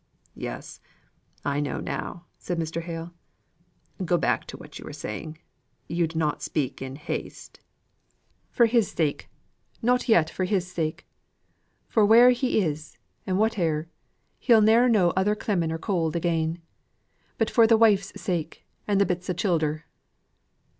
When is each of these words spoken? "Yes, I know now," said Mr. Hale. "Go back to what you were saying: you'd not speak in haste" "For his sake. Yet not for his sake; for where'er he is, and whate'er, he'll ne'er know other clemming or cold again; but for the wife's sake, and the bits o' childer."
"Yes, 0.33 0.79
I 1.45 1.59
know 1.59 1.79
now," 1.79 2.25
said 2.39 2.57
Mr. 2.57 2.81
Hale. 2.81 3.13
"Go 4.03 4.17
back 4.17 4.45
to 4.45 4.57
what 4.57 4.79
you 4.79 4.85
were 4.85 4.93
saying: 4.93 5.37
you'd 5.87 6.15
not 6.15 6.41
speak 6.41 6.81
in 6.81 6.95
haste" 6.95 7.59
"For 8.51 8.65
his 8.65 8.89
sake. 8.89 9.29
Yet 9.79 9.83
not 10.09 10.29
for 10.31 10.45
his 10.45 10.71
sake; 10.71 11.05
for 11.87 12.03
where'er 12.03 12.31
he 12.31 12.63
is, 12.63 12.97
and 13.27 13.37
whate'er, 13.37 13.89
he'll 14.39 14.61
ne'er 14.61 14.89
know 14.89 15.11
other 15.11 15.35
clemming 15.35 15.71
or 15.71 15.77
cold 15.77 16.15
again; 16.15 16.63
but 17.37 17.51
for 17.51 17.67
the 17.67 17.77
wife's 17.77 18.19
sake, 18.19 18.65
and 18.87 18.99
the 18.99 19.05
bits 19.05 19.29
o' 19.29 19.33
childer." 19.33 19.85